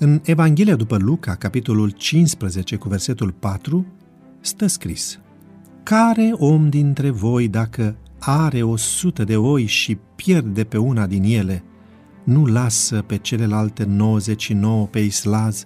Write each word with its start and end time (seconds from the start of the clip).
În 0.00 0.20
Evanghelia 0.24 0.76
după 0.76 0.96
Luca, 0.96 1.34
capitolul 1.34 1.90
15, 1.90 2.76
cu 2.76 2.88
versetul 2.88 3.32
4, 3.32 3.86
stă 4.40 4.66
scris 4.66 5.18
Care 5.82 6.30
om 6.32 6.68
dintre 6.68 7.10
voi, 7.10 7.48
dacă 7.48 7.96
are 8.18 8.62
o 8.62 8.76
sută 8.76 9.24
de 9.24 9.36
oi 9.36 9.64
și 9.64 9.98
pierde 10.14 10.64
pe 10.64 10.76
una 10.78 11.06
din 11.06 11.22
ele, 11.22 11.62
nu 12.24 12.46
lasă 12.46 13.02
pe 13.02 13.16
celelalte 13.16 13.84
99 13.84 14.86
pe 14.86 14.98
islaz 14.98 15.64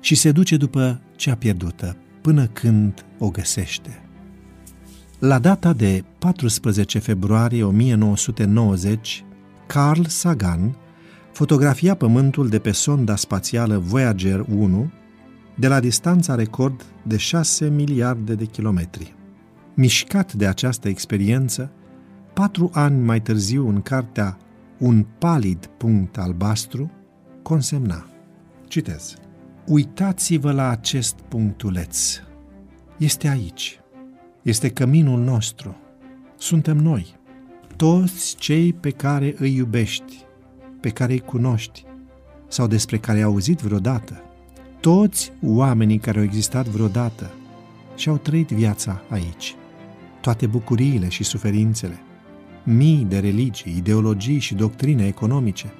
și 0.00 0.14
se 0.14 0.32
duce 0.32 0.56
după 0.56 1.00
cea 1.16 1.34
pierdută 1.34 1.96
până 2.20 2.46
când 2.46 3.04
o 3.18 3.30
găsește. 3.30 4.02
La 5.18 5.38
data 5.38 5.72
de 5.72 6.04
14 6.18 6.98
februarie 6.98 7.64
1990, 7.64 9.24
Carl 9.66 10.02
Sagan 10.04 10.76
fotografia 11.38 11.94
Pământul 11.94 12.48
de 12.48 12.58
pe 12.58 12.70
sonda 12.70 13.16
spațială 13.16 13.78
Voyager 13.78 14.44
1 14.48 14.90
de 15.54 15.68
la 15.68 15.80
distanța 15.80 16.34
record 16.34 16.84
de 17.02 17.16
6 17.16 17.68
miliarde 17.68 18.34
de 18.34 18.44
kilometri. 18.44 19.14
Mișcat 19.74 20.32
de 20.32 20.46
această 20.46 20.88
experiență, 20.88 21.70
patru 22.34 22.70
ani 22.72 23.04
mai 23.04 23.20
târziu 23.20 23.68
în 23.68 23.82
cartea 23.82 24.38
Un 24.78 25.06
palid 25.18 25.66
punct 25.66 26.18
albastru, 26.18 26.90
consemna. 27.42 28.06
Citez. 28.68 29.14
Uitați-vă 29.66 30.52
la 30.52 30.68
acest 30.68 31.14
punctuleț. 31.28 32.20
Este 32.96 33.28
aici. 33.28 33.80
Este 34.42 34.68
căminul 34.70 35.20
nostru. 35.20 35.76
Suntem 36.38 36.76
noi. 36.76 37.14
Toți 37.76 38.36
cei 38.36 38.72
pe 38.72 38.90
care 38.90 39.34
îi 39.38 39.54
iubești, 39.54 40.26
pe 40.80 40.88
care 40.88 41.12
îi 41.12 41.20
cunoști 41.20 41.84
sau 42.48 42.66
despre 42.66 42.98
care 42.98 43.18
ai 43.18 43.24
auzit 43.24 43.58
vreodată. 43.58 44.22
Toți 44.80 45.32
oamenii 45.42 45.98
care 45.98 46.18
au 46.18 46.24
existat 46.24 46.66
vreodată 46.66 47.30
și 47.96 48.08
au 48.08 48.16
trăit 48.16 48.48
viața 48.48 49.02
aici. 49.08 49.54
Toate 50.20 50.46
bucuriile 50.46 51.08
și 51.08 51.24
suferințele, 51.24 51.98
mii 52.64 53.04
de 53.08 53.18
religii, 53.18 53.76
ideologii 53.76 54.38
și 54.38 54.54
doctrine 54.54 55.06
economice, 55.06 55.72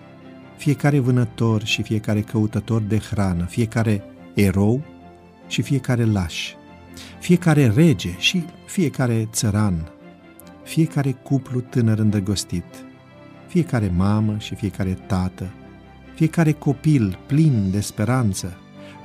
fiecare 0.57 0.99
vânător 0.99 1.65
și 1.65 1.83
fiecare 1.83 2.21
căutător 2.21 2.81
de 2.81 2.99
hrană, 2.99 3.45
fiecare 3.45 4.03
erou 4.35 4.83
și 5.47 5.63
fiecare 5.63 6.05
laș, 6.05 6.53
fiecare 7.21 7.73
rege 7.75 8.15
și 8.19 8.45
fiecare 8.67 9.29
țăran, 9.33 9.89
fiecare 10.65 11.13
cuplu 11.13 11.61
tânăr 11.61 11.99
îndrăgostit, 11.99 12.65
fiecare 13.49 13.93
mamă 13.97 14.37
și 14.39 14.55
fiecare 14.55 14.93
tată, 14.93 15.51
fiecare 16.15 16.53
copil 16.53 17.19
plin 17.27 17.71
de 17.71 17.81
speranță, 17.81 18.57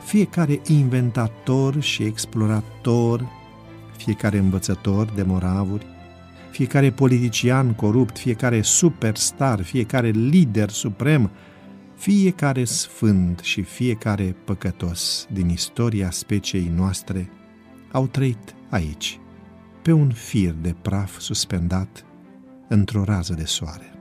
fiecare 0.06 0.62
inventator 0.68 1.82
și 1.82 2.04
explorator, 2.04 3.28
fiecare 3.98 4.38
învățător 4.38 5.12
de 5.16 5.24
moravuri, 5.24 5.86
fiecare 6.52 6.92
politician 6.92 7.74
corupt, 7.74 8.18
fiecare 8.18 8.62
superstar, 8.62 9.62
fiecare 9.62 10.10
lider 10.10 10.70
suprem, 10.70 11.32
fiecare 11.96 12.64
sfânt 12.64 13.40
și 13.40 13.62
fiecare 13.62 14.36
păcătos 14.44 15.28
din 15.32 15.50
istoria 15.50 16.12
speciei 16.12 16.72
noastre 16.76 17.30
au 17.92 18.08
trăit 18.08 18.56
aici, 18.70 19.20
pe 19.82 19.92
un 19.92 20.12
fir 20.12 20.52
de 20.62 20.76
praf 20.82 21.20
suspendat 21.20 22.06
într-o 22.68 23.04
rază 23.04 23.34
de 23.34 23.46
soare. 23.46 23.93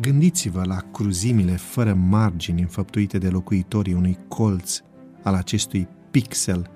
Gândiți-vă 0.00 0.62
la 0.64 0.76
cruzimile 0.92 1.52
fără 1.52 1.94
margini 1.94 2.60
înfăptuite 2.60 3.18
de 3.18 3.28
locuitorii 3.28 3.94
unui 3.94 4.18
colț 4.28 4.80
al 5.22 5.34
acestui 5.34 5.88
pixel 6.10 6.70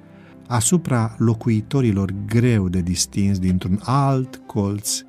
asupra 0.46 1.14
locuitorilor 1.18 2.14
greu 2.26 2.68
de 2.68 2.80
distins 2.80 3.38
dintr-un 3.38 3.80
alt 3.82 4.36
colț, 4.46 5.02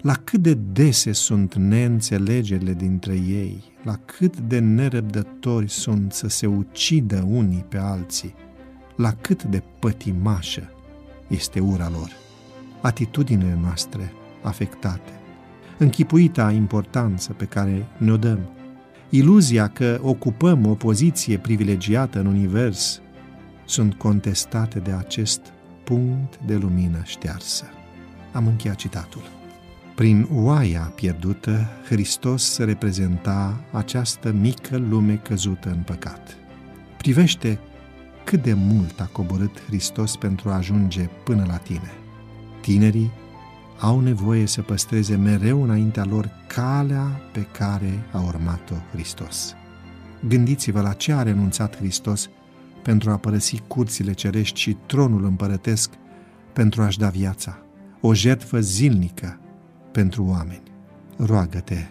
la 0.00 0.14
cât 0.14 0.40
de 0.40 0.54
dese 0.54 1.12
sunt 1.12 1.54
neînțelegerile 1.54 2.74
dintre 2.74 3.14
ei, 3.14 3.62
la 3.82 3.96
cât 3.96 4.36
de 4.36 4.58
nerăbdători 4.58 5.68
sunt 5.68 6.12
să 6.12 6.28
se 6.28 6.46
ucidă 6.46 7.24
unii 7.26 7.64
pe 7.68 7.78
alții, 7.78 8.34
la 8.96 9.12
cât 9.12 9.42
de 9.42 9.62
pătimașă 9.78 10.72
este 11.28 11.60
ura 11.60 11.88
lor. 11.88 12.10
Atitudinile 12.80 13.58
noastre 13.60 14.12
afectate, 14.42 15.12
închipuita 15.82 16.50
importanță 16.50 17.32
pe 17.32 17.44
care 17.44 17.86
ne-o 17.96 18.16
dăm, 18.16 18.38
iluzia 19.10 19.68
că 19.68 20.00
ocupăm 20.02 20.66
o 20.66 20.74
poziție 20.74 21.38
privilegiată 21.38 22.18
în 22.18 22.26
univers, 22.26 23.00
sunt 23.64 23.94
contestate 23.94 24.78
de 24.78 24.92
acest 24.92 25.40
punct 25.84 26.38
de 26.46 26.54
lumină 26.54 27.00
ștearsă. 27.04 27.64
Am 28.32 28.46
încheiat 28.46 28.76
citatul. 28.76 29.22
Prin 29.94 30.28
oaia 30.34 30.92
pierdută, 30.94 31.68
Hristos 31.84 32.58
reprezenta 32.58 33.60
această 33.72 34.32
mică 34.32 34.76
lume 34.76 35.14
căzută 35.14 35.68
în 35.68 35.82
păcat. 35.84 36.36
Privește 36.96 37.58
cât 38.24 38.42
de 38.42 38.52
mult 38.52 39.00
a 39.00 39.08
coborât 39.12 39.62
Hristos 39.66 40.16
pentru 40.16 40.48
a 40.48 40.54
ajunge 40.54 41.08
până 41.24 41.44
la 41.46 41.56
tine. 41.56 41.92
Tinerii 42.60 43.10
au 43.82 44.00
nevoie 44.00 44.46
să 44.46 44.62
păstreze 44.62 45.16
mereu 45.16 45.62
înaintea 45.62 46.04
lor 46.04 46.30
calea 46.46 47.20
pe 47.32 47.46
care 47.58 48.04
a 48.12 48.20
urmat-o 48.20 48.74
Hristos. 48.92 49.54
Gândiți-vă 50.28 50.80
la 50.80 50.92
ce 50.92 51.12
a 51.12 51.22
renunțat 51.22 51.76
Hristos 51.76 52.28
pentru 52.82 53.10
a 53.10 53.16
părăsi 53.16 53.62
curțile 53.66 54.12
cerești 54.12 54.60
și 54.60 54.76
tronul 54.86 55.24
împărătesc 55.24 55.90
pentru 56.52 56.82
a-și 56.82 56.98
da 56.98 57.08
viața, 57.08 57.58
o 58.00 58.14
jertfă 58.14 58.60
zilnică 58.60 59.40
pentru 59.92 60.24
oameni. 60.24 60.62
Roagă-te 61.16 61.86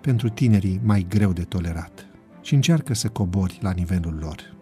pentru 0.00 0.28
tinerii 0.28 0.80
mai 0.84 1.06
greu 1.08 1.32
de 1.32 1.42
tolerat 1.42 2.06
și 2.42 2.54
încearcă 2.54 2.94
să 2.94 3.08
cobori 3.08 3.58
la 3.60 3.70
nivelul 3.70 4.18
lor. 4.20 4.54